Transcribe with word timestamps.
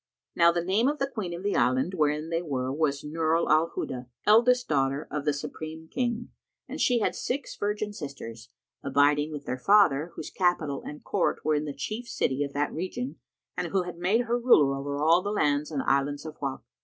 Now 0.35 0.51
the 0.51 0.63
name 0.65 0.87
of 0.87 0.97
the 0.97 1.05
Queen 1.13 1.31
of 1.31 1.43
the 1.43 1.55
island 1.55 1.93
wherein 1.93 2.31
they 2.31 2.41
were 2.41 2.73
was 2.73 3.03
Núr 3.03 3.47
al 3.47 3.69
Hudŕ,[FN#137] 3.69 4.07
eldest 4.25 4.67
daughter 4.67 5.07
of 5.11 5.25
the 5.25 5.31
Supreme 5.33 5.87
King, 5.89 6.29
and 6.67 6.81
she 6.81 7.01
had 7.01 7.13
six 7.13 7.55
virgin 7.55 7.93
sisters, 7.93 8.49
abiding 8.83 9.31
with 9.31 9.45
their 9.45 9.59
father, 9.59 10.11
whose 10.15 10.31
capital 10.31 10.81
and 10.81 11.03
court 11.03 11.45
were 11.45 11.53
in 11.53 11.65
the 11.65 11.71
chief 11.75 12.07
city 12.07 12.43
of 12.43 12.51
that 12.53 12.73
region 12.73 13.17
and 13.55 13.67
who 13.67 13.83
had 13.83 13.99
made 13.99 14.21
her 14.21 14.39
ruler 14.39 14.73
over 14.75 14.97
all 14.97 15.21
the 15.21 15.29
lands 15.29 15.69
and 15.69 15.83
islands 15.83 16.25
of 16.25 16.35
Wak. 16.41 16.61